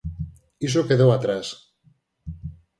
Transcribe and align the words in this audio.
Iso 0.67 0.87
quedou 0.89 1.09
atrás. 1.13 1.47